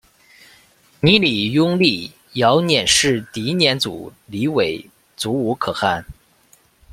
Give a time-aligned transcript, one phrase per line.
[0.99, 6.03] 泥礼拥立遥辇氏迪辇组里为阻午可汗。